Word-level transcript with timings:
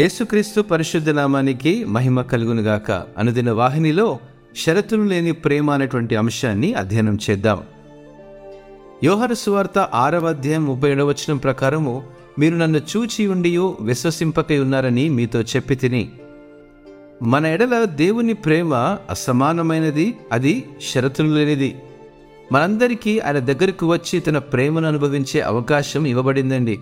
యేసుక్రీస్తు 0.00 0.60
పరిశుద్ధ 0.60 1.10
నామానికి 1.10 1.84
మహిమ 1.84 2.22
కలుగునుగాక 2.22 2.90
అనుదిన 2.90 3.50
వాహినిలో 3.50 4.18
షరతులు 4.56 5.02
లేని 5.02 5.32
ప్రేమ 5.32 5.70
అనేటువంటి 5.70 6.16
అంశాన్ని 6.16 6.74
అధ్యయనం 6.74 7.18
చేద్దాం. 7.30 7.62
యోహర 9.04 9.32
సువార్త 9.32 9.78
ఆరవ 9.78 10.28
అధ్యాయం 10.28 10.64
ముప్పై 10.64 10.90
ఏడవ 10.90 11.14
ప్రకారము 11.44 12.02
మీరు 12.38 12.56
నన్ను 12.56 12.78
చూచి 12.78 13.26
ఉండియో 13.26 13.76
విశ్వసింపకై 13.80 14.58
ఉన్నారని 14.58 15.08
మీతో 15.08 15.42
చెప్పి 15.42 15.74
తిని. 15.74 16.10
మన 17.22 17.46
ఎడల 17.46 17.84
దేవుని 17.84 18.32
ప్రేమ 18.32 18.74
అసమానమైనది 19.10 20.14
అది 20.32 20.64
షరతులు 20.80 21.28
లేనిది. 21.28 21.76
మనందరికీ 22.52 23.18
ఆయన 23.18 23.38
దగ్గరకు 23.38 23.86
వచ్చి 23.86 24.20
తన 24.20 24.38
ప్రేమను 24.38 24.88
అనుభవించే 24.88 25.40
అవకాశం 25.40 26.06
ఇవ్వబడిందండి. 26.06 26.80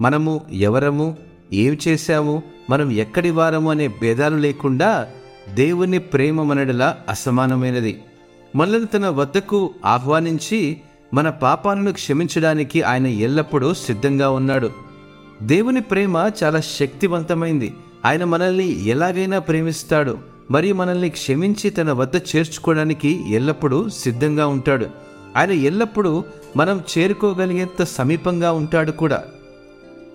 మనము 0.00 0.40
ఎవరము 0.52 1.16
ఏం 1.52 1.78
చేశాము 1.88 2.42
మనం 2.70 2.92
ఎక్కడి 2.92 3.30
వారము 3.30 3.70
అనే 3.70 3.88
భేదాలు 3.88 4.36
లేకుండా 4.36 5.08
దేవుని 5.54 5.98
ప్రేమ 5.98 6.42
మనడలా 6.42 6.96
అసమానమైనది. 7.08 8.02
మనల్ని 8.56 8.86
తన 8.86 9.08
వద్దకు 9.08 9.70
ఆహ్వానించి 9.84 10.80
మన 11.14 11.30
పాపాలను 11.30 11.92
క్షమించడానికి 11.92 12.82
ఆయన 12.82 13.06
ఎల్లప్పుడూ 13.06 13.74
సిద్ధంగా 13.74 14.30
ఉన్నాడు. 14.30 14.70
దేవుని 15.42 15.80
ప్రేమ 15.80 16.30
చాలా 16.44 16.60
శక్తివంతమైంది. 16.60 17.74
ఆయన 18.04 18.24
మనల్ని 18.24 18.86
ఎలాగైనా 18.86 19.38
ప్రేమిస్తాడు. 19.38 20.18
మరియు 20.50 20.74
మనల్ని 20.74 21.10
క్షమించి 21.10 21.70
తన 21.70 21.92
వద్ద 21.92 22.16
చేర్చుకోవడానికి 22.16 23.34
ఎల్లప్పుడూ 23.34 23.88
సిద్ధంగా 23.88 24.46
ఉంటాడు. 24.46 24.86
ఆయన 25.36 25.50
ఎల్లప్పుడూ 25.50 26.24
మనం 26.56 26.82
చేరుకోగలిగేంత 26.98 27.84
సమీపంగా 27.84 28.52
ఉంటాడు 28.52 28.90
కూడా. 28.90 29.24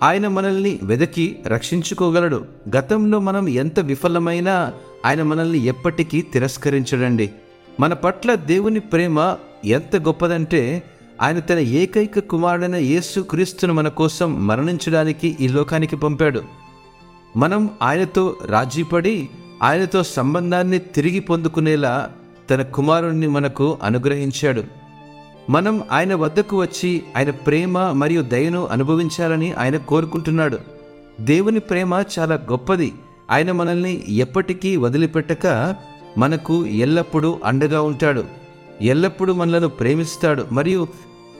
ఆయన 0.05 0.27
మనల్ని 0.27 0.79
వెదకి 0.83 1.39
రక్షించుకోగలడు. 1.47 2.45
గతంలో 2.77 3.19
మనం 3.19 3.49
ఎంత 3.49 3.79
విఫలమైనా 3.79 4.73
ఆయన 5.05 5.23
మనల్ని 5.23 5.65
ఎప్పటికీ 5.65 6.21
తిరస్కరించడండి. 6.21 7.29
మన 7.79 7.93
పట్ల 7.93 8.35
దేవుని 8.35 8.79
ప్రేమ 8.79 9.35
ఎంత 9.65 9.95
గొప్పదంటే 9.95 10.83
ఆయన 11.21 11.39
తన 11.39 11.57
ఏకైక 11.57 12.19
కుమారుడైన 12.19 12.75
యేసు 12.75 13.19
క్రీస్తును 13.19 13.73
మన 13.73 13.87
కోసం 13.87 14.47
మరణించడానికి 14.47 15.37
ఈ 15.41 15.47
లోకానికి 15.47 15.95
పంపాడు. 15.95 16.41
మనం 17.37 17.69
ఆయనతో 17.81 18.35
రాజీపడి 18.45 19.29
ఆయనతో 19.63 20.03
సంబంధాన్ని 20.03 20.79
తిరిగి 20.79 21.19
పొందుకునేలా 21.19 22.09
తన 22.49 22.61
కుమారుణ్ణి 22.61 23.27
మనకు 23.27 23.77
అనుగ్రహించాడు. 23.83 24.84
మనం 25.49 25.83
ఆయన 25.91 26.15
వద్దకు 26.15 26.61
వచ్చి 26.61 27.03
ఆయన 27.17 27.29
ప్రేమ 27.29 27.91
మరియు 27.91 28.21
దయను 28.21 28.65
అనుభవించాలని 28.65 29.53
ఆయన 29.53 29.77
కోరుకుంటున్నాడు. 29.77 30.57
దేవుని 31.19 31.59
ప్రేమ 31.59 32.03
చాలా 32.19 32.35
గొప్పది. 32.35 32.93
ఆయన 33.31 33.51
మనల్ని 33.51 34.03
ఎప్పటికీ 34.09 34.75
వదిలిపెట్టక 34.75 35.75
మనకు 36.17 36.65
ఎల్లప్పుడూ 36.65 37.39
అండగా 37.45 37.81
ఉంటాడు. 37.81 38.23
ఎల్లప్పుడూ 38.81 39.33
మనలను 39.33 39.67
ప్రేమిస్తాడు 39.67 40.45
మరియు 40.51 40.87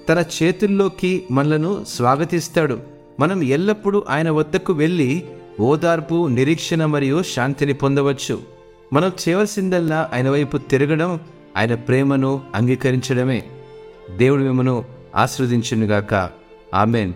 తన 0.09 0.23
చేతుల్లోకి 0.43 1.23
మనలను 1.31 1.85
స్వాగతిస్తాడు. 1.87 2.79
మనం 3.19 3.43
ఎల్లప్పుడూ 3.43 4.03
ఆయన 4.09 4.29
వద్దకు 4.29 4.73
వెళ్ళి 4.73 5.23
ఓదార్పు 5.59 6.27
నిరీక్షణ 6.27 6.85
మరియు 6.85 7.23
శాంతిని 7.23 7.73
పొందవచ్చు. 7.73 8.39
మనం 8.93 9.11
చేయవలసిందల్లా 9.27 10.09
ఆయన 10.13 10.29
వైపు 10.29 10.57
తిరగడం 10.57 11.19
ఆయన 11.57 11.75
ప్రేమను 11.75 12.41
అంగీకరించడమే. 12.55 13.43
దేవుడు 14.11 14.41
మిమ్మను 14.41 14.85
ఆస్వాదించునుగాక 15.15 16.29
ఆమెన్. 16.73 17.13